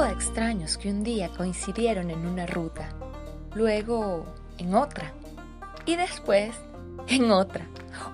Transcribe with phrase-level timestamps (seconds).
[0.00, 2.88] de extraños que un día coincidieron en una ruta,
[3.54, 4.24] luego
[4.56, 5.12] en otra
[5.84, 6.54] y después
[7.08, 7.66] en otra,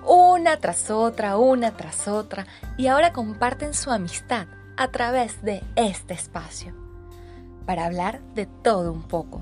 [0.05, 2.45] una tras otra, una tras otra,
[2.77, 6.73] y ahora comparten su amistad a través de este espacio,
[7.65, 9.41] para hablar de todo un poco,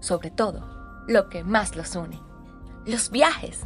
[0.00, 0.62] sobre todo
[1.08, 2.20] lo que más los une,
[2.84, 3.60] los viajes.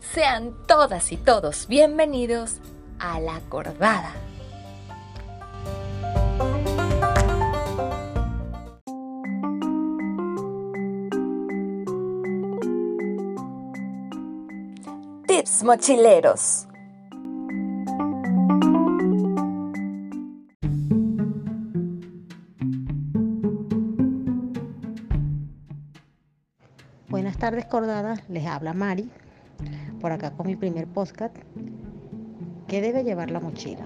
[0.00, 2.58] Sean todas y todos bienvenidos
[2.98, 4.12] a la acordada.
[15.64, 16.68] Mochileros.
[27.08, 28.22] Buenas tardes, cordadas.
[28.28, 29.10] Les habla Mari,
[30.00, 31.36] por acá con mi primer podcast.
[32.68, 33.84] ¿Qué debe llevar la mochila?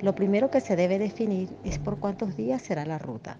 [0.00, 3.36] Lo primero que se debe definir es por cuántos días será la ruta.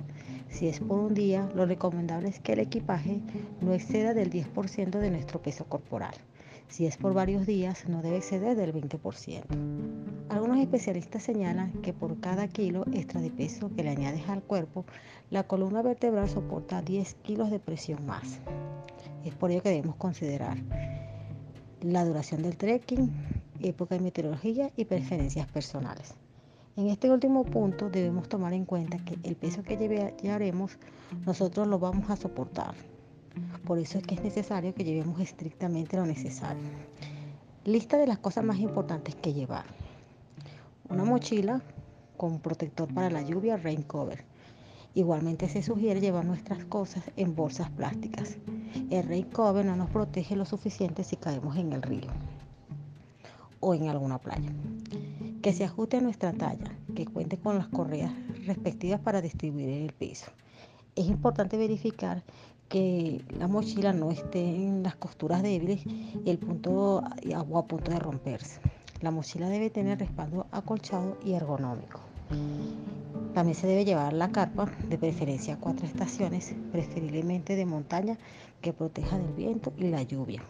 [0.49, 3.21] Si es por un día, lo recomendable es que el equipaje
[3.61, 6.15] no exceda del 10% de nuestro peso corporal.
[6.69, 9.43] Si es por varios días, no debe exceder del 20%.
[10.29, 14.85] Algunos especialistas señalan que por cada kilo extra de peso que le añades al cuerpo,
[15.31, 18.41] la columna vertebral soporta 10 kilos de presión más.
[19.25, 20.59] Es por ello que debemos considerar
[21.81, 23.11] la duración del trekking,
[23.61, 26.15] época de meteorología y preferencias personales.
[26.77, 29.77] En este último punto debemos tomar en cuenta que el peso que
[30.23, 30.79] llevaremos
[31.27, 32.75] nosotros lo vamos a soportar.
[33.65, 36.69] Por eso es que es necesario que llevemos estrictamente lo necesario.
[37.65, 39.65] Lista de las cosas más importantes que llevar.
[40.89, 41.63] Una mochila
[42.17, 44.25] con protector para la lluvia, rain cover.
[44.95, 48.39] Igualmente se sugiere llevar nuestras cosas en bolsas plásticas.
[48.91, 52.09] El rain cover no nos protege lo suficiente si caemos en el río
[53.61, 54.51] o en alguna playa.
[55.43, 58.13] Que se ajuste a nuestra talla, que cuente con las correas
[58.47, 60.27] respectivas para distribuir el peso.
[60.97, 62.25] Es importante verificar
[62.69, 65.81] que la mochila no esté en las costuras débiles
[66.27, 68.61] el punto o a punto de romperse.
[69.01, 72.01] La mochila debe tener respaldo acolchado y ergonómico.
[73.33, 78.19] También se debe llevar la carpa, de preferencia a cuatro estaciones, preferiblemente de montaña,
[78.61, 80.43] que proteja del viento y la lluvia.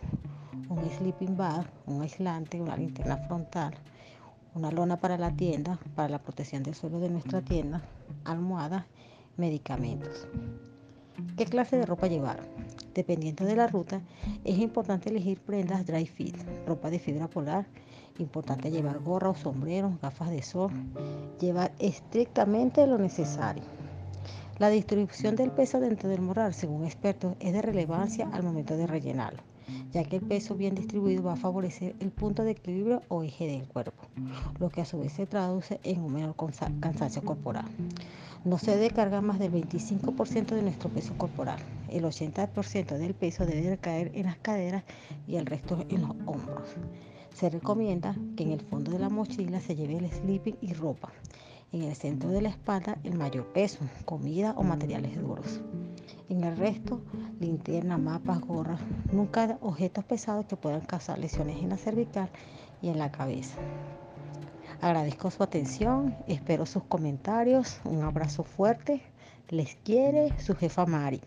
[0.69, 3.75] Un sleeping bag, un aislante, una linterna frontal,
[4.55, 7.83] una lona para la tienda, para la protección del suelo de nuestra tienda,
[8.25, 8.87] almohadas,
[9.37, 10.27] medicamentos.
[11.37, 12.41] ¿Qué clase de ropa llevar?
[12.95, 14.01] Dependiendo de la ruta,
[14.45, 17.67] es importante elegir prendas dry fit, ropa de fibra polar.
[18.19, 20.71] Importante llevar gorra o sombrero, gafas de sol.
[21.41, 23.65] Llevar estrictamente lo necesario.
[24.59, 28.87] La distribución del peso dentro del morral, según expertos, es de relevancia al momento de
[28.87, 29.43] rellenarlo,
[29.93, 33.47] ya que el peso bien distribuido va a favorecer el punto de equilibrio o eje
[33.47, 34.03] del cuerpo,
[34.59, 36.35] lo que a su vez se traduce en un menor
[36.81, 37.67] cansancio corporal.
[38.45, 41.59] No se debe cargar más del 25% de nuestro peso corporal.
[41.89, 44.85] El 80% del peso debe caer en las caderas
[45.27, 46.69] y el resto en los hombros.
[47.35, 51.13] Se recomienda que en el fondo de la mochila se lleve el sleeping y ropa.
[51.73, 55.61] En el centro de la espalda el mayor peso, comida o materiales duros.
[56.29, 57.01] En el resto,
[57.41, 58.81] linterna, mapas, gorras,
[59.13, 62.29] nunca objetos pesados que puedan causar lesiones en la cervical
[62.83, 63.57] y en la cabeza.
[64.83, 69.03] Agradezco su atención, espero sus comentarios, un abrazo fuerte,
[69.49, 71.23] les quiere su jefa Mari.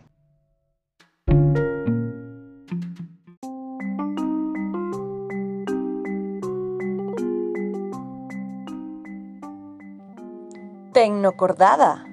[10.94, 12.11] Tecnocordada.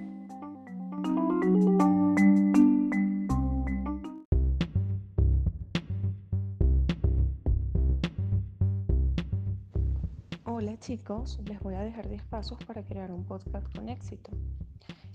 [10.88, 14.30] Chicos, les voy a dejar 10 pasos para crear un podcast con éxito.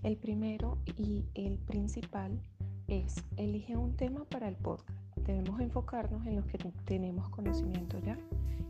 [0.03, 2.39] El primero y el principal
[2.88, 5.00] es elige un tema para el podcast.
[5.25, 8.19] Debemos enfocarnos en los que tenemos conocimiento ya.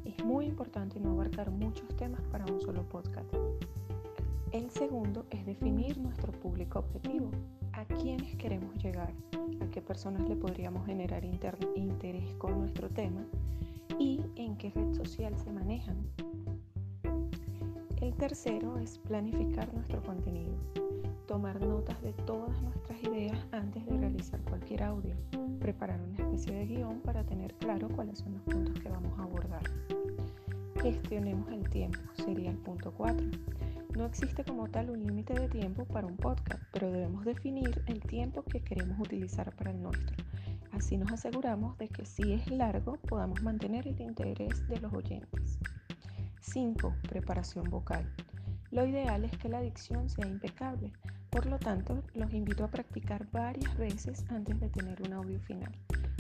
[0.06, 3.28] Es muy importante no abarcar muchos temas para un solo podcast.
[4.54, 7.32] El segundo es definir nuestro público objetivo.
[7.74, 9.12] ¿A quiénes queremos llegar?
[9.60, 13.26] ¿A qué personas le podríamos generar interés con nuestro tema?
[14.00, 15.98] ¿Y en qué red social se manejan?
[18.04, 20.58] El tercero es planificar nuestro contenido,
[21.26, 25.16] tomar notas de todas nuestras ideas antes de realizar cualquier audio,
[25.62, 29.24] preparar una especie de guion para tener claro cuáles son los puntos que vamos a
[29.24, 29.64] abordar.
[30.82, 33.26] Gestionemos el tiempo, sería el punto 4.
[33.96, 38.02] No existe como tal un límite de tiempo para un podcast, pero debemos definir el
[38.02, 40.18] tiempo que queremos utilizar para el nuestro.
[40.74, 45.43] Así nos aseguramos de que si es largo podamos mantener el interés de los oyentes.
[46.44, 46.94] 5.
[47.08, 48.06] Preparación vocal.
[48.72, 50.92] Lo ideal es que la dicción sea impecable,
[51.30, 55.72] Por lo tanto, los invito a practicar varias veces antes de tener un audio final.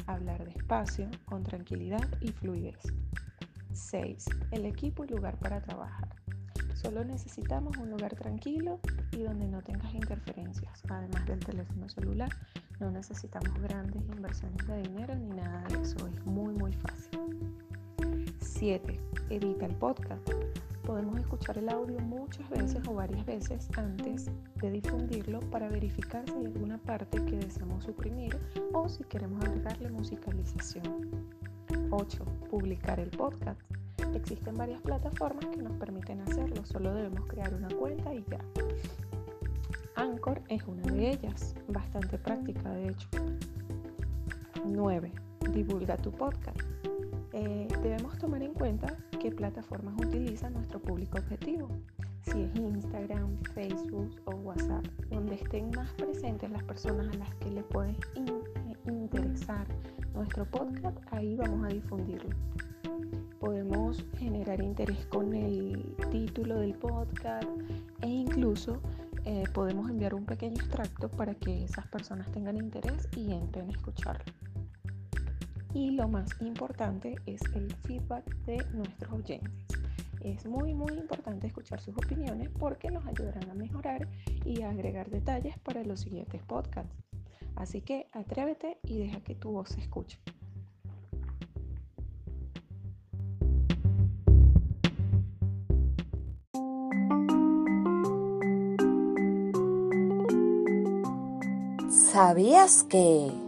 [0.07, 2.79] Hablar despacio, con tranquilidad y fluidez.
[3.73, 4.25] 6.
[4.49, 6.09] El equipo y lugar para trabajar.
[6.73, 8.79] Solo necesitamos un lugar tranquilo
[9.11, 10.81] y donde no tengas interferencias.
[10.89, 12.29] Además del teléfono celular,
[12.79, 16.07] no necesitamos grandes inversiones de dinero ni nada de eso.
[16.07, 17.19] Es muy, muy fácil.
[18.53, 18.99] 7.
[19.31, 20.29] Edita el podcast.
[20.85, 24.29] Podemos escuchar el audio muchas veces o varias veces antes
[24.61, 28.37] de difundirlo para verificar si hay alguna parte que deseamos suprimir
[28.73, 31.09] o si queremos agregarle musicalización.
[31.89, 32.25] 8.
[32.49, 33.59] Publicar el podcast.
[34.13, 38.39] Existen varias plataformas que nos permiten hacerlo, solo debemos crear una cuenta y ya.
[39.95, 43.09] Anchor es una de ellas, bastante práctica de hecho.
[44.63, 45.11] 9.
[45.51, 46.61] Divulga tu podcast.
[47.33, 51.67] Eh, debemos tomar en cuenta qué plataformas utiliza nuestro público objetivo.
[52.21, 57.49] Si es Instagram, Facebook o WhatsApp, donde estén más presentes las personas a las que
[57.49, 57.95] le puede
[58.85, 59.65] interesar
[60.13, 62.29] nuestro podcast, ahí vamos a difundirlo.
[63.39, 67.49] Podemos generar interés con el título del podcast
[68.01, 68.79] e incluso
[69.25, 73.71] eh, podemos enviar un pequeño extracto para que esas personas tengan interés y entren a
[73.71, 74.23] escucharlo.
[75.73, 79.51] Y lo más importante es el feedback de nuestros oyentes.
[80.21, 84.07] Es muy muy importante escuchar sus opiniones porque nos ayudarán a mejorar
[84.45, 86.93] y a agregar detalles para los siguientes podcasts.
[87.55, 90.19] Así que atrévete y deja que tu voz se escuche.
[101.89, 103.42] ¿Sabías que...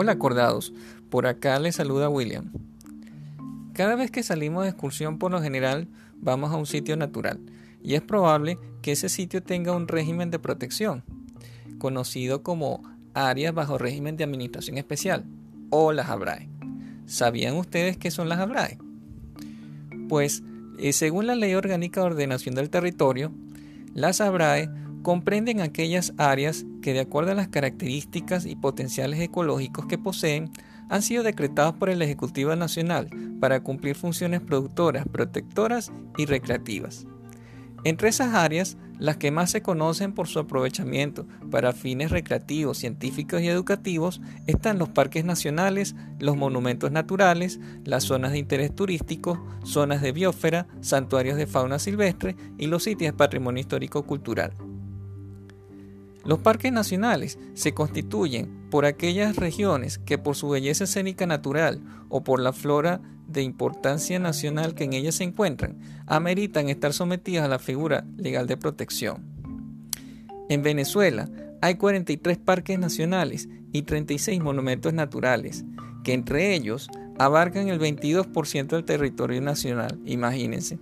[0.00, 0.72] Hola acordados,
[1.10, 2.52] por acá les saluda William.
[3.72, 5.88] Cada vez que salimos de excursión por lo general
[6.20, 7.40] vamos a un sitio natural
[7.82, 11.02] y es probable que ese sitio tenga un régimen de protección,
[11.78, 12.80] conocido como
[13.12, 15.24] áreas bajo régimen de administración especial
[15.70, 16.48] o las ABRAE.
[17.06, 18.78] ¿Sabían ustedes qué son las ABRAE?
[20.08, 20.44] Pues,
[20.78, 23.32] eh, según la Ley Orgánica de Ordenación del Territorio,
[23.94, 24.70] las ABRAE
[25.02, 30.50] comprenden aquellas áreas que de acuerdo a las características y potenciales ecológicos que poseen,
[30.88, 33.10] han sido decretados por el Ejecutivo Nacional
[33.40, 37.06] para cumplir funciones productoras, protectoras y recreativas.
[37.84, 43.40] Entre esas áreas, las que más se conocen por su aprovechamiento para fines recreativos, científicos
[43.40, 50.02] y educativos están los parques nacionales, los monumentos naturales, las zonas de interés turístico, zonas
[50.02, 54.52] de biosfera, santuarios de fauna silvestre y los sitios de patrimonio histórico cultural.
[56.28, 61.80] Los parques nacionales se constituyen por aquellas regiones que por su belleza escénica natural
[62.10, 67.46] o por la flora de importancia nacional que en ellas se encuentran, ameritan estar sometidas
[67.46, 69.24] a la figura legal de protección.
[70.50, 71.30] En Venezuela
[71.62, 75.64] hay 43 parques nacionales y 36 monumentos naturales,
[76.04, 76.88] que entre ellos
[77.18, 80.78] abarcan el 22% del territorio nacional, imagínense.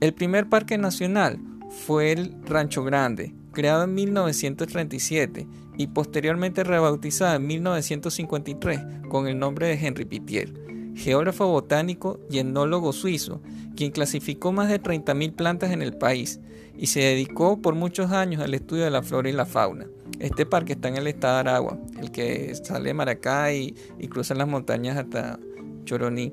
[0.00, 1.38] El primer parque nacional
[1.68, 9.68] fue el Rancho Grande, creado en 1937 y posteriormente rebautizado en 1953 con el nombre
[9.68, 10.52] de Henri Pittier,
[10.94, 13.40] geógrafo botánico y etnólogo suizo,
[13.76, 16.40] quien clasificó más de 30.000 plantas en el país
[16.76, 19.86] y se dedicó por muchos años al estudio de la flora y la fauna.
[20.18, 24.08] Este parque está en el estado de Aragua, el que sale de Maracay y, y
[24.08, 25.38] cruza las montañas hasta
[25.84, 26.32] Choroní.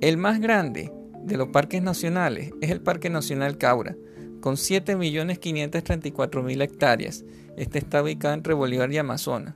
[0.00, 0.92] El más grande
[1.24, 3.96] de los parques nacionales es el Parque Nacional Caura,
[4.40, 7.24] con 7.534.000 hectáreas.
[7.56, 9.54] Este está ubicado entre Bolívar y Amazonas.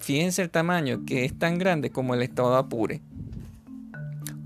[0.00, 3.02] Fíjense el tamaño, que es tan grande como el estado de Apure.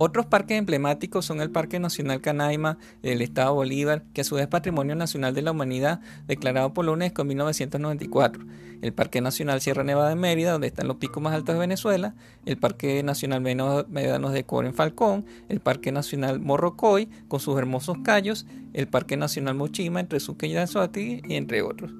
[0.02, 4.45] Otros parques emblemáticos son el Parque Nacional Canaima del Estado Bolívar, que a su vez
[4.45, 8.42] es Patrimonio Nacional de la Humanidad declarado por la UNESCO en 1994,
[8.82, 12.14] el Parque Nacional Sierra Nevada de Mérida, donde están los picos más altos de Venezuela,
[12.46, 17.99] el Parque Nacional Médanos de Coro en Falcón, el Parque Nacional Morrocoy con sus hermosos
[18.02, 21.92] callos, el Parque Nacional Mochima entre Sucre y Anzoátegui y entre otros.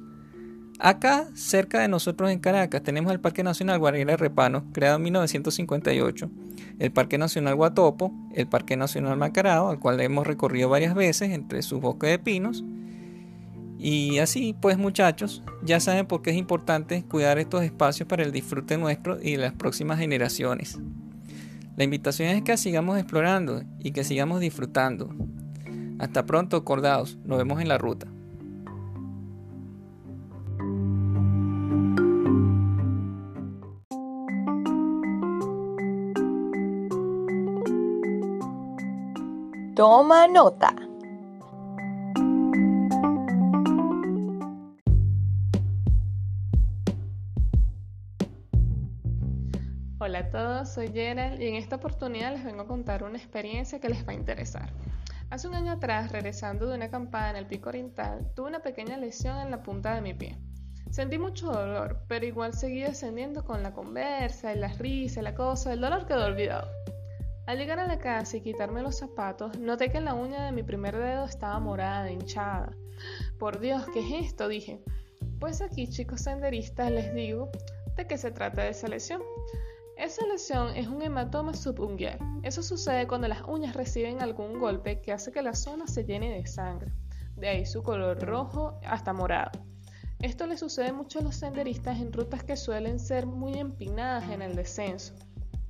[0.83, 6.31] Acá, cerca de nosotros en Caracas, tenemos el Parque Nacional Guarira Repano, creado en 1958,
[6.79, 11.61] el Parque Nacional Guatopo, el Parque Nacional Macarao, al cual hemos recorrido varias veces entre
[11.61, 12.65] sus bosques de pinos.
[13.83, 18.31] Y así, pues muchachos, ya saben por qué es importante cuidar estos espacios para el
[18.31, 20.79] disfrute nuestro y de las próximas generaciones.
[21.79, 25.09] La invitación es que sigamos explorando y que sigamos disfrutando.
[25.99, 27.17] Hasta pronto, acordados.
[27.25, 28.07] Nos vemos en la ruta.
[39.75, 40.90] Toma nota.
[50.31, 54.07] Todos, soy Gerald y en esta oportunidad les vengo a contar una experiencia que les
[54.07, 54.71] va a interesar.
[55.29, 58.97] Hace un año atrás, regresando de una acampada en el pico oriental, tuve una pequeña
[58.97, 60.39] lesión en la punta de mi pie.
[60.91, 65.73] Sentí mucho dolor, pero igual seguí descendiendo con la conversa y las risas, la cosa,
[65.73, 66.69] el dolor quedó olvidado.
[67.47, 70.63] Al llegar a la casa y quitarme los zapatos, noté que la uña de mi
[70.63, 72.73] primer dedo estaba morada, hinchada.
[73.39, 74.49] Por Dios, ¿qué es esto?
[74.49, 74.81] dije.
[75.39, 77.51] Pues aquí, chicos senderistas, les digo
[77.97, 79.23] de qué se trata esa lesión.
[80.01, 82.19] Esa lesión es un hematoma subungual.
[82.43, 86.31] Eso sucede cuando las uñas reciben algún golpe que hace que la zona se llene
[86.31, 86.91] de sangre.
[87.37, 89.51] De ahí su color rojo hasta morado.
[90.21, 94.41] Esto le sucede mucho a los senderistas en rutas que suelen ser muy empinadas en
[94.41, 95.13] el descenso.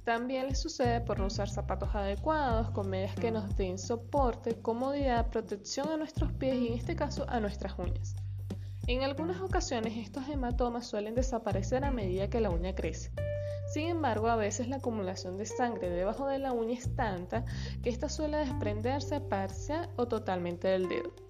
[0.04, 5.28] También les sucede por no usar zapatos adecuados, con medias que nos den soporte, comodidad,
[5.30, 8.14] protección a nuestros pies y en este caso a nuestras uñas.
[8.90, 13.12] En algunas ocasiones estos hematomas suelen desaparecer a medida que la uña crece.
[13.72, 17.44] Sin embargo, a veces la acumulación de sangre debajo de la uña es tanta
[17.84, 21.29] que ésta suele desprenderse parcial o totalmente del dedo.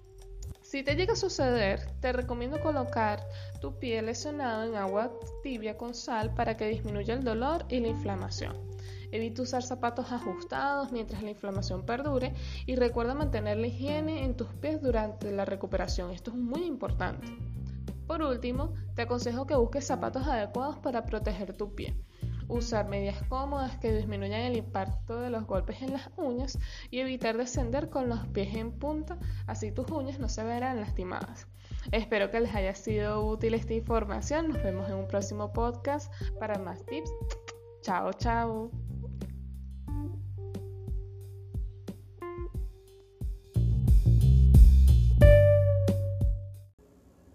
[0.71, 3.27] Si te llega a suceder, te recomiendo colocar
[3.59, 5.11] tu pie lesionado en agua
[5.43, 8.55] tibia con sal para que disminuya el dolor y la inflamación.
[9.11, 12.33] Evita usar zapatos ajustados mientras la inflamación perdure
[12.65, 16.11] y recuerda mantener la higiene en tus pies durante la recuperación.
[16.11, 17.27] Esto es muy importante.
[18.07, 21.97] Por último, te aconsejo que busques zapatos adecuados para proteger tu pie
[22.47, 26.57] usar medias cómodas que disminuyan el impacto de los golpes en las uñas
[26.89, 29.17] y evitar descender con los pies en punta,
[29.47, 31.47] así tus uñas no se verán lastimadas.
[31.91, 34.49] Espero que les haya sido útil esta información.
[34.49, 37.11] Nos vemos en un próximo podcast para más tips.
[37.81, 38.71] Chao, chao.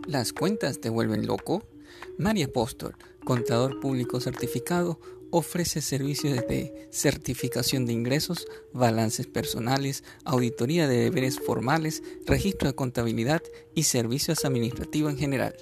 [0.06, 1.64] ¿Las cuentas te vuelven loco?
[2.20, 5.00] María Apóstol, contador público certificado,
[5.32, 13.44] ofrece servicios de certificación de ingresos, balances personales, auditoría de deberes formales, registro de contabilidad
[13.76, 15.56] y servicios administrativos en general.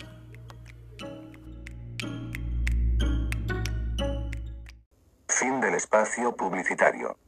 [5.38, 7.18] Fin del espacio publicitario.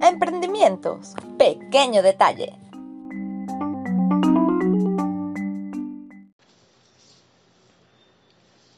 [0.00, 1.14] Emprendimientos.
[1.36, 2.54] Pequeño detalle.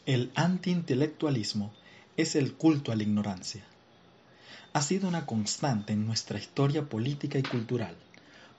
[0.04, 1.72] El antiintelectualismo
[2.16, 3.62] es el culto a la ignorancia.
[4.72, 7.94] Ha sido una constante en nuestra historia política y cultural,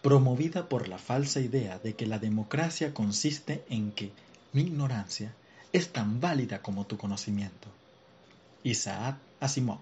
[0.02, 4.14] promovida por la falsa idea de que la democracia consiste en que
[4.54, 5.34] mi ignorancia
[5.74, 7.68] es tan válida como tu conocimiento.
[8.64, 9.80] Isaac Asimov.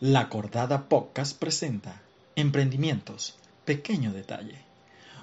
[0.00, 2.02] La acordada podcast presenta
[2.36, 4.58] Emprendimientos, pequeño detalle.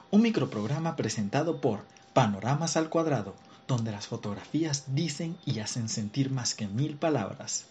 [0.09, 3.35] Un microprograma presentado por Panoramas al Cuadrado,
[3.67, 7.65] donde las fotografías dicen y hacen sentir más que mil palabras.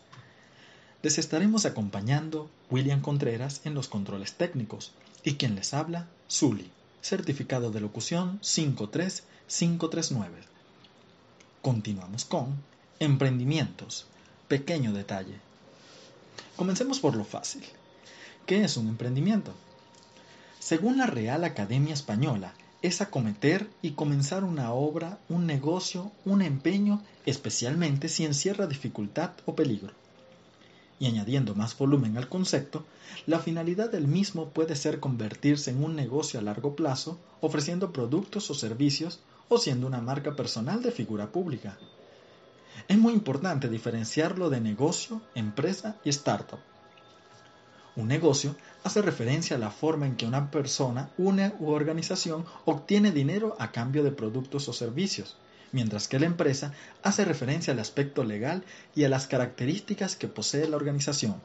[1.03, 4.93] Les estaremos acompañando William Contreras en los controles técnicos
[5.25, 6.71] y quien les habla, Zully,
[7.03, 10.37] certificado de locución 53 539.
[11.63, 12.63] Continuamos con
[12.99, 14.07] emprendimientos.
[14.49, 15.35] Pequeño detalle.
[16.57, 17.65] Comencemos por lo fácil.
[18.47, 19.55] ¿Qué es un emprendimiento?
[20.59, 22.53] Según la Real Academia Española,
[22.83, 29.55] es acometer y comenzar una obra, un negocio, un empeño, especialmente si encierra dificultad o
[29.55, 29.93] peligro.
[31.01, 32.85] Y añadiendo más volumen al concepto,
[33.27, 38.51] la finalidad del mismo puede ser convertirse en un negocio a largo plazo, ofreciendo productos
[38.51, 41.79] o servicios o siendo una marca personal de figura pública.
[42.87, 46.61] Es muy importante diferenciarlo de negocio, empresa y startup.
[47.97, 48.55] Un negocio
[48.85, 53.73] hace referencia a la forma en que una persona, una u organización obtiene dinero a
[53.73, 55.37] cambio de productos o servicios,
[55.73, 56.73] mientras que la empresa
[57.03, 61.41] hace referencia al aspecto legal y a las características que posee la organización.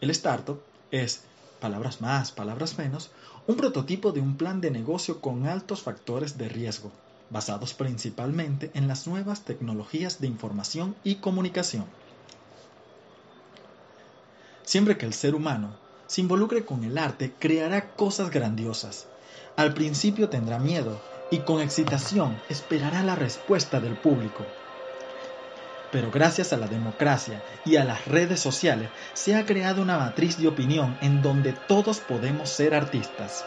[0.00, 1.22] El startup es,
[1.60, 3.10] palabras más, palabras menos,
[3.46, 6.92] un prototipo de un plan de negocio con altos factores de riesgo,
[7.30, 11.86] basados principalmente en las nuevas tecnologías de información y comunicación.
[14.64, 15.76] Siempre que el ser humano
[16.06, 19.06] se involucre con el arte, creará cosas grandiosas.
[19.56, 21.00] Al principio tendrá miedo
[21.30, 24.44] y con excitación esperará la respuesta del público.
[25.90, 30.38] Pero gracias a la democracia y a las redes sociales se ha creado una matriz
[30.38, 33.44] de opinión en donde todos podemos ser artistas.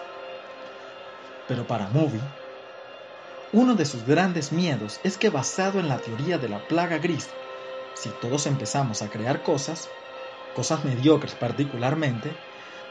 [1.48, 2.22] Pero para Movie,
[3.52, 7.28] uno de sus grandes miedos es que basado en la teoría de la plaga gris,
[7.96, 9.90] si todos empezamos a crear cosas,
[10.56, 12.32] cosas mediocres particularmente,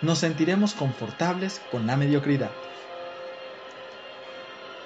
[0.02, 2.50] nos sentiremos confortables con la mediocridad.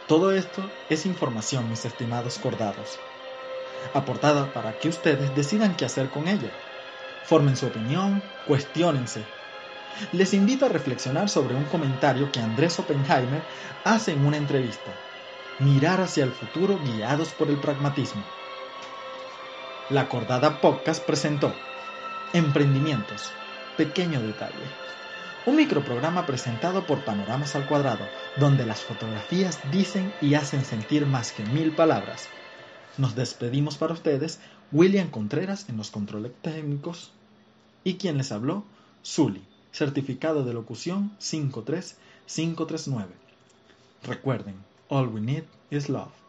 [0.08, 2.98] Todo esto es información, mis estimados cordados,
[3.94, 6.50] aportada para que ustedes decidan qué hacer con ella.
[7.24, 9.24] Formen su opinión, cuestionense.
[10.10, 13.42] Les invito a reflexionar sobre un comentario que Andrés Oppenheimer
[13.84, 14.92] hace en una entrevista.
[15.60, 18.24] Mirar hacia el futuro guiados por el pragmatismo.
[19.88, 21.54] La Cordada Podcast presentó
[22.32, 23.30] Emprendimientos.
[23.76, 24.64] Pequeño detalle.
[25.44, 28.06] Un microprograma presentado por Panoramas al Cuadrado,
[28.38, 32.28] donde las fotografías dicen y hacen sentir más que mil palabras.
[32.96, 34.38] Nos despedimos para ustedes,
[34.70, 37.10] William Contreras en los controles técnicos
[37.82, 38.62] y quien les habló,
[39.04, 43.10] Zully, certificado de locución 53539.
[44.04, 44.54] Recuerden,
[44.88, 46.21] all we need is love.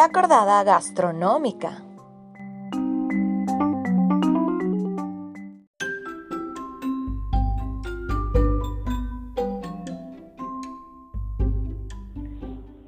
[0.00, 1.82] La cordada gastronómica.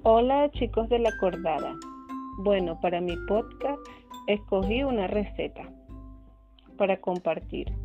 [0.05, 1.75] Hola chicos de la cordada.
[2.39, 3.79] Bueno, para mi podcast
[4.27, 5.71] escogí una receta
[6.79, 7.77] para compartir.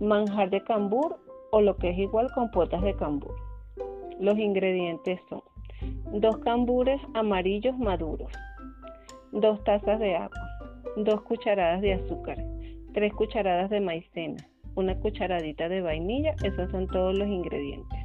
[0.00, 1.18] Manjar de cambur
[1.52, 3.36] o lo que es igual compuestas de cambur.
[4.18, 5.42] Los ingredientes son
[6.20, 8.30] dos cambures amarillos maduros,
[9.32, 10.38] dos tazas de agua,
[10.96, 12.38] dos cucharadas de azúcar,
[12.92, 14.46] tres cucharadas de maicena,
[14.76, 17.98] una cucharadita de vainilla, esos son todos los ingredientes.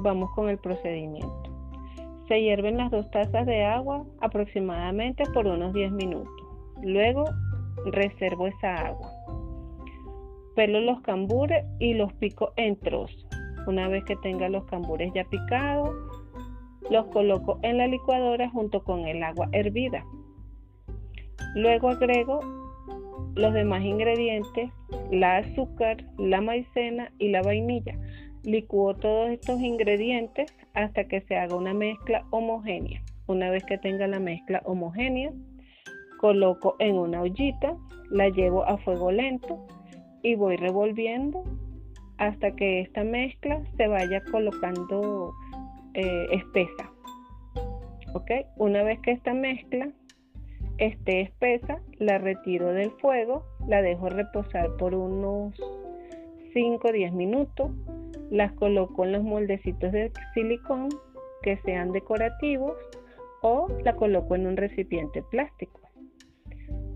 [0.00, 1.42] Vamos con el procedimiento.
[2.28, 6.30] Se hierven las dos tazas de agua aproximadamente por unos 10 minutos.
[6.82, 7.24] Luego
[7.86, 9.10] reservo esa agua.
[10.54, 13.26] Pelo los cambures y los pico en trozos.
[13.66, 16.11] Una vez que tenga los cambures ya picados,
[16.90, 20.04] los coloco en la licuadora junto con el agua hervida.
[21.54, 22.40] Luego agrego
[23.34, 24.70] los demás ingredientes,
[25.10, 27.98] la azúcar, la maicena y la vainilla.
[28.44, 33.02] Licúo todos estos ingredientes hasta que se haga una mezcla homogénea.
[33.26, 35.32] Una vez que tenga la mezcla homogénea,
[36.20, 37.76] coloco en una ollita,
[38.10, 39.66] la llevo a fuego lento
[40.22, 41.44] y voy revolviendo
[42.18, 45.32] hasta que esta mezcla se vaya colocando
[45.94, 46.90] eh, espesa.
[48.14, 48.30] ¿Ok?
[48.56, 49.88] Una vez que esta mezcla
[50.78, 55.54] esté espesa, la retiro del fuego, la dejo reposar por unos
[56.52, 57.70] 5 o 10 minutos,
[58.30, 60.88] las coloco en los moldecitos de silicón
[61.42, 62.76] que sean decorativos
[63.42, 65.80] o la coloco en un recipiente plástico.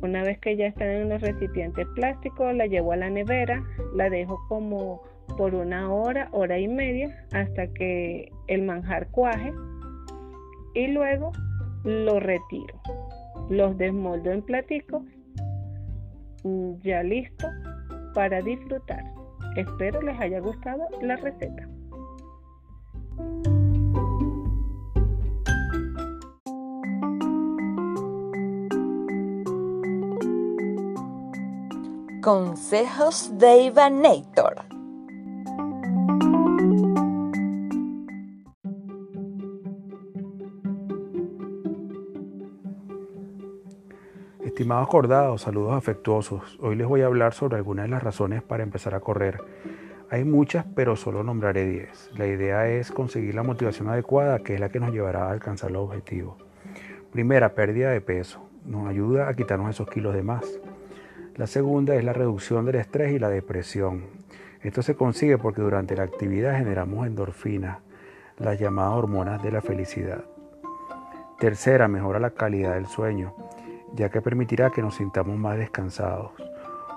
[0.02, 4.10] Una vez que ya están en los recipientes plásticos, la llevo a la nevera, la
[4.10, 5.02] dejo como
[5.36, 9.52] por una hora, hora y media, hasta que el manjar cuaje
[10.74, 11.32] y luego
[11.84, 12.80] lo retiro.
[13.48, 15.02] Los desmoldo en platicos,
[16.44, 17.46] mm, ya listo
[18.14, 19.04] para disfrutar.
[19.56, 21.68] Espero les haya gustado la receta.
[32.22, 34.75] Consejos de Ivanator.
[44.66, 46.58] Estimados acordados, saludos afectuosos.
[46.60, 49.40] Hoy les voy a hablar sobre algunas de las razones para empezar a correr.
[50.10, 52.10] Hay muchas, pero solo nombraré 10.
[52.16, 55.70] La idea es conseguir la motivación adecuada, que es la que nos llevará a alcanzar
[55.70, 56.34] los objetivos.
[57.12, 58.40] Primera, pérdida de peso.
[58.64, 60.58] Nos ayuda a quitarnos esos kilos de más.
[61.36, 64.06] La segunda es la reducción del estrés y la depresión.
[64.62, 67.78] Esto se consigue porque durante la actividad generamos endorfinas,
[68.36, 70.24] las llamadas hormonas de la felicidad.
[71.38, 73.32] Tercera, mejora la calidad del sueño,
[73.94, 76.32] ya que permitirá que nos sintamos más descansados.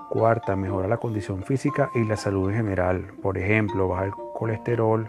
[0.08, 3.12] Cuarta, mejora la condición física y la salud en general.
[3.22, 5.08] Por ejemplo, baja el colesterol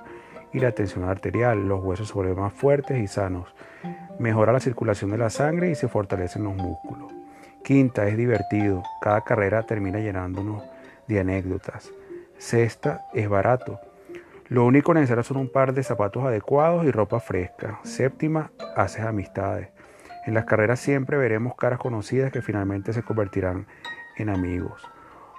[0.53, 1.67] y la tensión arterial.
[1.67, 3.53] Los huesos se vuelven más fuertes y sanos.
[4.19, 7.11] Mejora la circulación de la sangre y se fortalecen los músculos.
[7.63, 8.83] Quinta, es divertido.
[9.01, 10.63] Cada carrera termina llenándonos
[11.07, 11.91] de anécdotas.
[12.37, 13.79] Sexta, es barato.
[14.49, 17.79] Lo único necesario son un par de zapatos adecuados y ropa fresca.
[17.83, 19.69] Séptima, haces amistades.
[20.25, 23.65] En las carreras siempre veremos caras conocidas que finalmente se convertirán
[24.17, 24.81] en amigos.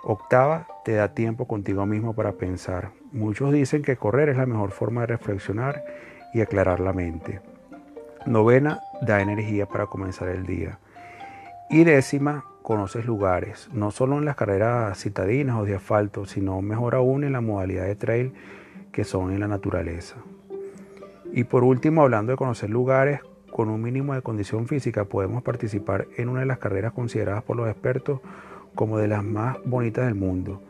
[0.03, 2.91] Octava, te da tiempo contigo mismo para pensar.
[3.13, 5.85] Muchos dicen que correr es la mejor forma de reflexionar
[6.35, 7.41] y aclarar la mente.
[8.27, 10.79] Novena, da energía para comenzar el día.
[11.71, 16.95] Y décima, conoces lugares, no solo en las carreras citadinas o de asfalto, sino mejor
[16.95, 18.35] aún en la modalidad de trail
[18.91, 20.17] que son en la naturaleza.
[21.33, 23.21] Y por último, hablando de conocer lugares,
[23.53, 27.57] con un mínimo de condición física podemos participar en una de las carreras consideradas por
[27.57, 28.21] los expertos
[28.75, 30.61] como de las más bonitas del mundo.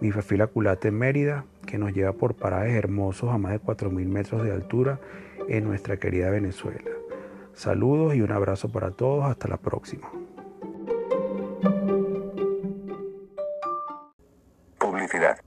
[0.00, 4.06] Mi Fafila Culate en Mérida, que nos lleva por parajes hermosos a más de 4.000
[4.06, 4.98] metros de altura
[5.48, 6.90] en nuestra querida Venezuela.
[7.52, 9.26] Saludos y un abrazo para todos.
[9.26, 10.10] Hasta la próxima.
[14.78, 15.38] Publicidad.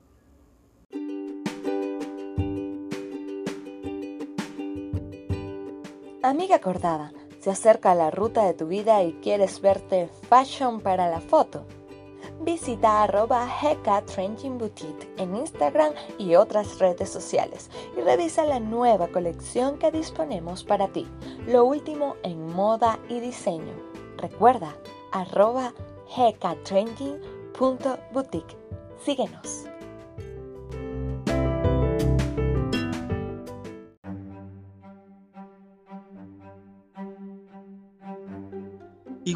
[6.23, 11.19] Amiga acordada, se acerca la ruta de tu vida y quieres verte fashion para la
[11.19, 11.65] foto
[12.39, 13.47] visita arroba
[14.57, 20.87] Boutique en Instagram y otras redes sociales y revisa la nueva colección que disponemos para
[20.87, 21.07] ti,
[21.47, 23.73] lo último en moda y diseño.
[24.17, 24.75] Recuerda,
[25.11, 25.73] arroba
[28.13, 28.57] boutique
[29.03, 29.72] Síguenos.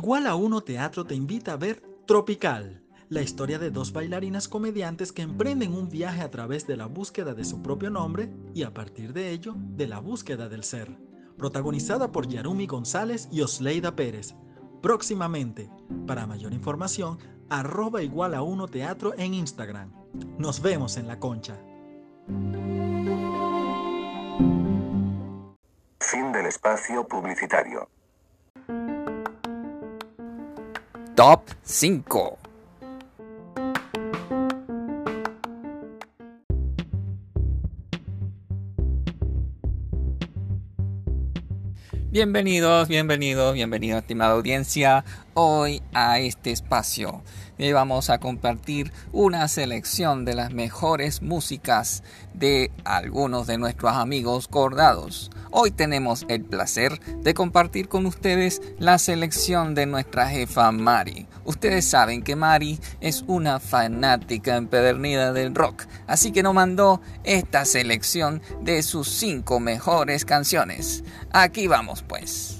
[0.08, 5.12] Igual a Uno Teatro te invita a ver Tropical la historia de dos bailarinas comediantes
[5.12, 8.74] que emprenden un viaje a través de la búsqueda de su propio nombre y a
[8.74, 10.98] partir de ello de la búsqueda del ser.
[11.38, 14.34] Protagonizada por Yarumi González y Osleida Pérez.
[14.82, 15.70] Próximamente,
[16.08, 19.92] para mayor información, arroba igual a uno teatro en Instagram.
[20.38, 21.58] Nos vemos en la concha.
[26.00, 27.90] Fin del espacio publicitario.
[31.18, 32.38] Top 5
[42.12, 45.04] Bienvenidos, bienvenidos, bienvenidos, estimada audiencia,
[45.40, 47.22] hoy a este espacio.
[47.60, 52.02] Y vamos a compartir una selección de las mejores músicas
[52.34, 55.30] de algunos de nuestros amigos cordados.
[55.52, 61.28] Hoy tenemos el placer de compartir con ustedes la selección de nuestra jefa Mari.
[61.46, 67.64] Ustedes saben que Mari es una fanática empedernida del rock, así que nos mandó esta
[67.66, 71.04] selección de sus cinco mejores canciones.
[71.32, 72.57] Aquí vamos pues.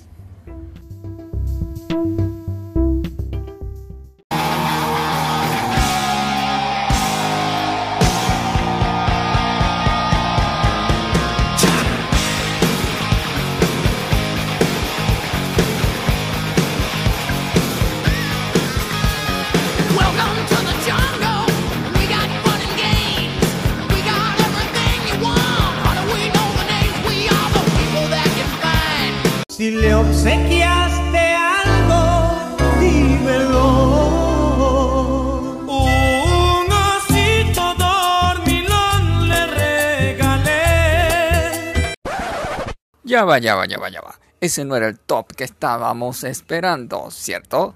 [43.08, 44.20] Ya va, ya va, ya va, ya va.
[44.42, 47.74] Ese no era el top que estábamos esperando, ¿cierto?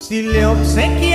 [0.00, 1.11] Si le obsequiaste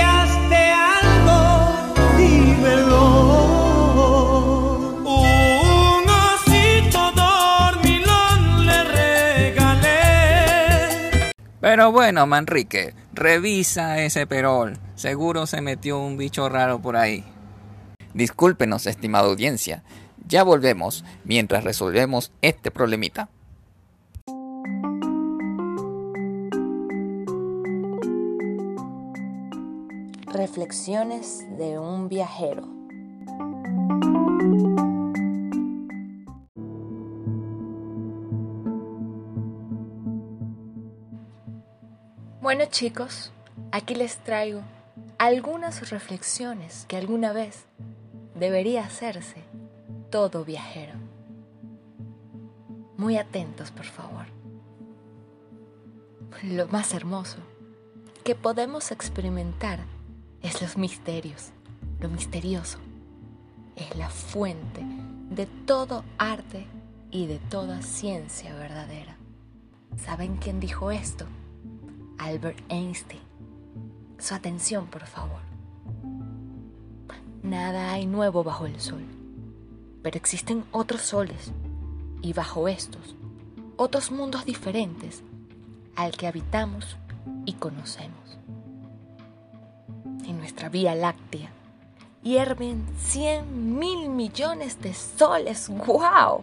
[11.70, 14.78] Pero bueno, Manrique, revisa ese perol.
[14.94, 17.26] Seguro se metió un bicho raro por ahí.
[18.14, 19.82] Discúlpenos, estimada audiencia.
[20.26, 23.28] Ya volvemos mientras resolvemos este problemita.
[30.32, 32.66] Reflexiones de un viajero.
[42.48, 43.30] Bueno chicos,
[43.72, 44.62] aquí les traigo
[45.18, 47.66] algunas reflexiones que alguna vez
[48.34, 49.44] debería hacerse
[50.10, 50.94] todo viajero.
[52.96, 54.24] Muy atentos, por favor.
[56.42, 57.36] Lo más hermoso
[58.24, 59.80] que podemos experimentar
[60.40, 61.50] es los misterios.
[62.00, 62.78] Lo misterioso
[63.76, 64.80] es la fuente
[65.28, 66.66] de todo arte
[67.10, 69.18] y de toda ciencia verdadera.
[69.98, 71.26] ¿Saben quién dijo esto?
[72.18, 73.22] Albert Einstein.
[74.18, 75.40] Su atención, por favor.
[77.42, 79.04] Nada hay nuevo bajo el sol,
[80.02, 81.52] pero existen otros soles
[82.20, 83.14] y bajo estos
[83.78, 85.22] otros mundos diferentes
[85.94, 86.96] al que habitamos
[87.46, 88.38] y conocemos.
[90.26, 91.52] En nuestra Vía Láctea
[92.22, 95.68] hierven 100 mil millones de soles.
[95.68, 96.42] ¡Wow!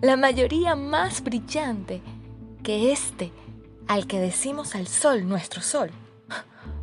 [0.00, 2.00] La mayoría más brillante
[2.62, 3.30] que este
[3.88, 5.90] al que decimos al sol nuestro sol.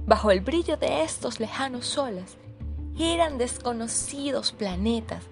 [0.05, 2.37] Bajo el brillo de estos lejanos soles
[2.95, 5.23] giran desconocidos planetas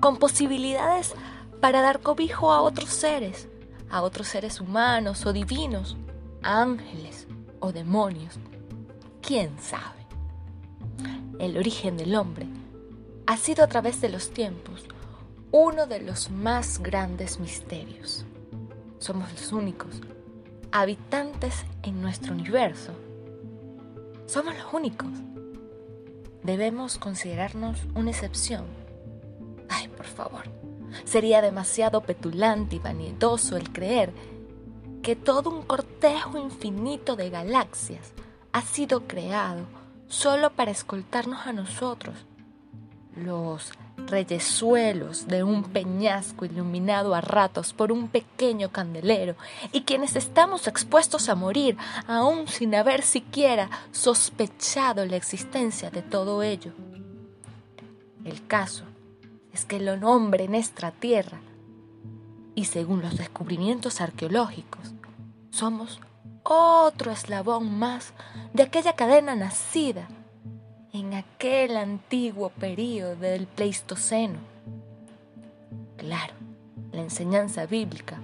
[0.00, 1.14] con posibilidades
[1.60, 3.48] para dar cobijo a otros seres,
[3.88, 5.96] a otros seres humanos o divinos,
[6.42, 7.28] ángeles
[7.60, 8.34] o demonios.
[9.20, 10.02] ¿Quién sabe?
[11.38, 12.46] El origen del hombre
[13.26, 14.86] ha sido a través de los tiempos
[15.52, 18.24] uno de los más grandes misterios.
[18.98, 20.00] Somos los únicos
[20.72, 22.92] habitantes en nuestro universo.
[24.26, 25.10] Somos los únicos.
[26.42, 28.64] Debemos considerarnos una excepción.
[29.68, 30.44] Ay, por favor.
[31.04, 34.12] Sería demasiado petulante y vanidoso el creer
[35.02, 38.12] que todo un cortejo infinito de galaxias
[38.52, 39.66] ha sido creado
[40.08, 42.14] solo para escoltarnos a nosotros,
[43.16, 43.72] los
[44.06, 49.36] reyesuelos de un peñasco iluminado a ratos por un pequeño candelero,
[49.72, 56.42] y quienes estamos expuestos a morir aún sin haber siquiera sospechado la existencia de todo
[56.42, 56.72] ello.
[58.24, 58.84] El caso
[59.52, 61.40] es que el hombre en nuestra tierra,
[62.54, 64.92] y según los descubrimientos arqueológicos,
[65.50, 66.00] somos
[66.42, 68.12] otro eslabón más
[68.52, 70.08] de aquella cadena nacida
[70.92, 74.38] en aquel antiguo período del Pleistoceno.
[75.96, 76.34] Claro,
[76.92, 78.18] la enseñanza bíblica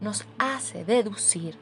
[0.00, 1.56] nos hace deducir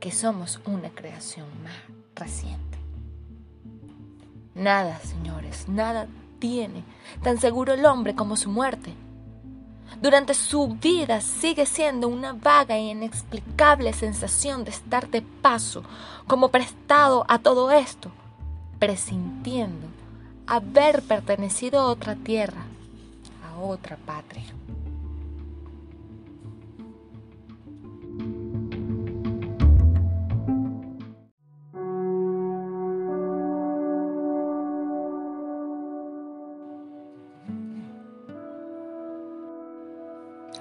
[0.00, 1.74] que somos una creación más
[2.14, 2.78] reciente.
[4.54, 6.06] Nada, señores, nada
[6.38, 6.82] tiene
[7.22, 8.94] tan seguro el hombre como su muerte.
[10.00, 15.82] Durante su vida sigue siendo una vaga e inexplicable sensación de estar de paso,
[16.26, 18.10] como prestado a todo esto
[18.78, 19.86] presintiendo
[20.46, 22.66] haber pertenecido a otra tierra,
[23.44, 24.44] a otra patria.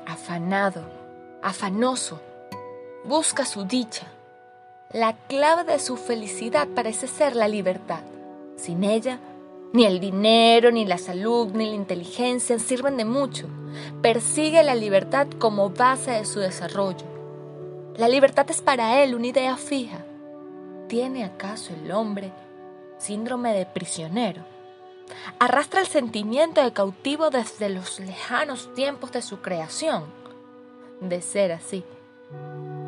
[0.07, 0.83] Afanado,
[1.43, 2.19] afanoso,
[3.05, 4.07] busca su dicha
[4.95, 7.99] la clave de su felicidad parece ser la libertad.
[8.55, 9.19] Sin ella,
[9.73, 13.49] ni el dinero, ni la salud, ni la inteligencia sirven de mucho.
[14.01, 17.05] Persigue la libertad como base de su desarrollo.
[17.97, 19.97] La libertad es para él una idea fija.
[20.87, 22.31] ¿Tiene acaso el hombre
[22.97, 24.43] síndrome de prisionero?
[25.39, 30.05] Arrastra el sentimiento de cautivo desde los lejanos tiempos de su creación.
[31.01, 31.83] De ser así,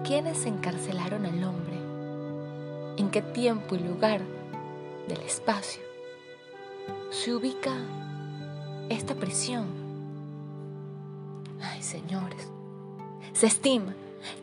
[0.06, 1.77] ¿quiénes encarcelaron al hombre?
[3.22, 4.22] Tiempo y lugar
[5.08, 5.82] del espacio
[7.10, 7.74] se ubica
[8.90, 9.68] esta prisión.
[11.62, 12.48] Ay, señores,
[13.34, 13.94] se estima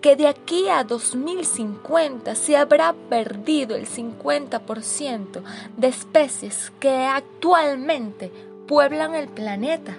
[0.00, 5.42] que de aquí a 2050 se habrá perdido el 50%
[5.76, 8.30] de especies que actualmente
[8.66, 9.96] pueblan el planeta.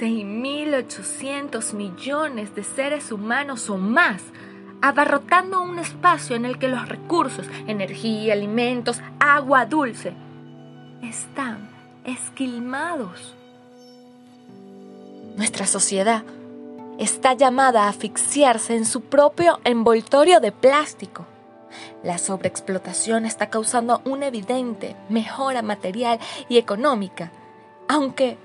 [0.00, 4.22] 6.800 millones de seres humanos o más
[4.88, 10.12] abarrotando un espacio en el que los recursos, energía, alimentos, agua dulce,
[11.02, 11.68] están
[12.04, 13.34] esquilmados.
[15.36, 16.22] Nuestra sociedad
[16.98, 21.26] está llamada a asfixiarse en su propio envoltorio de plástico.
[22.02, 27.32] La sobreexplotación está causando una evidente mejora material y económica,
[27.88, 28.38] aunque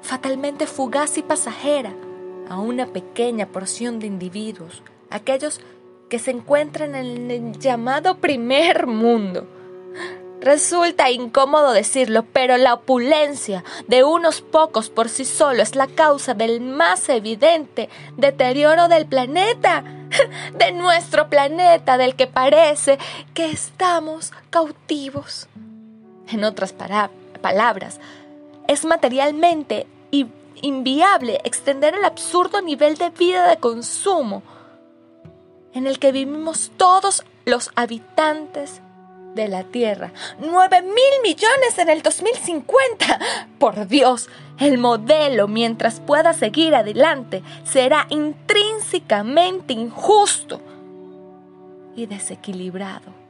[0.00, 1.92] fatalmente fugaz y pasajera,
[2.48, 5.60] a una pequeña porción de individuos, aquellos
[6.08, 9.46] que se encuentran en el llamado primer mundo.
[10.40, 16.32] Resulta incómodo decirlo, pero la opulencia de unos pocos por sí solo es la causa
[16.32, 19.84] del más evidente deterioro del planeta,
[20.56, 22.98] de nuestro planeta, del que parece
[23.34, 25.46] que estamos cautivos.
[26.28, 26.74] En otras
[27.42, 28.00] palabras,
[28.66, 29.86] es materialmente
[30.62, 34.42] inviable extender el absurdo nivel de vida de consumo
[35.74, 38.82] en el que vivimos todos los habitantes
[39.34, 40.12] de la Tierra.
[40.40, 43.20] ¡Nueve mil millones en el 2050!
[43.58, 44.28] Por Dios,
[44.58, 50.60] el modelo, mientras pueda seguir adelante, será intrínsecamente injusto
[51.94, 53.20] y desequilibrado.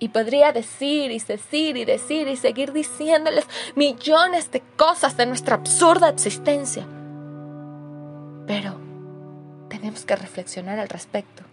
[0.00, 5.56] Y podría decir y decir y decir y seguir diciéndoles millones de cosas de nuestra
[5.56, 6.86] absurda existencia.
[8.46, 8.87] Pero
[9.88, 11.44] tenemos que reflexionar al respecto.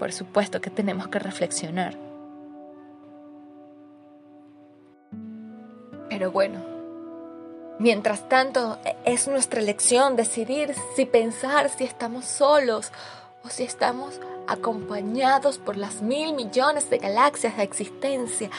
[0.00, 1.96] Por supuesto que tenemos que reflexionar.
[6.08, 6.58] Pero bueno,
[7.78, 12.90] mientras tanto es nuestra elección decidir si pensar si estamos solos
[13.44, 18.50] o si estamos acompañados por las mil millones de galaxias de existencia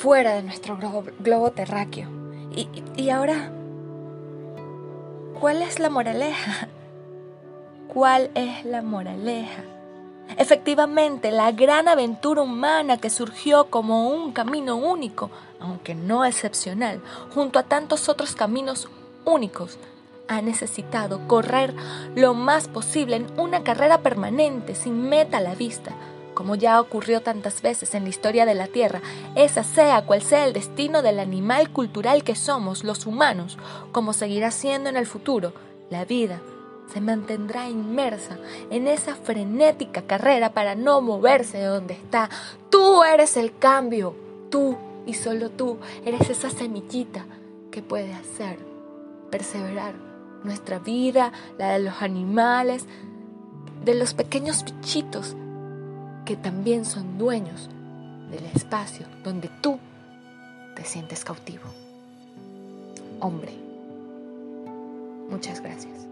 [0.00, 0.76] fuera de nuestro
[1.20, 2.08] globo, terráqueo.
[2.50, 3.52] Y, y ahora,
[5.44, 6.68] ¿cuál es la moraleja?
[7.88, 9.62] ¿Cuál es la moraleja?
[10.38, 15.30] Efectivamente, la gran aventura humana que surgió como un camino único,
[15.60, 17.02] aunque no excepcional,
[17.34, 18.88] junto a tantos otros caminos
[19.26, 19.76] únicos,
[20.28, 21.74] ha necesitado correr
[22.14, 25.92] lo más posible en una carrera permanente, sin meta a la vista,
[26.34, 29.00] como ya ocurrió tantas veces en la historia de la Tierra,
[29.36, 33.56] esa sea cual sea el destino del animal cultural que somos los humanos,
[33.92, 35.52] como seguirá siendo en el futuro,
[35.90, 36.40] la vida
[36.92, 38.38] se mantendrá inmersa
[38.70, 42.28] en esa frenética carrera para no moverse de donde está.
[42.70, 44.14] Tú eres el cambio,
[44.50, 47.24] tú y solo tú eres esa semillita
[47.70, 48.58] que puede hacer
[49.30, 49.94] perseverar
[50.44, 52.86] nuestra vida, la de los animales,
[53.84, 55.34] de los pequeños bichitos
[56.24, 57.68] que también son dueños
[58.30, 59.78] del espacio donde tú
[60.74, 61.64] te sientes cautivo.
[63.20, 63.52] Hombre,
[65.30, 66.08] muchas gracias.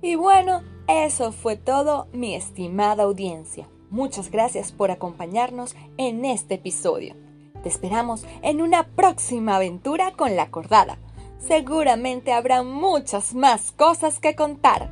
[0.00, 3.68] Y bueno, eso fue todo, mi estimada audiencia.
[3.90, 7.23] Muchas gracias por acompañarnos en este episodio.
[7.64, 10.98] Te esperamos en una próxima aventura con la cordada.
[11.38, 14.90] Seguramente habrá muchas más cosas que contar.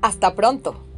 [0.00, 0.93] Hasta pronto.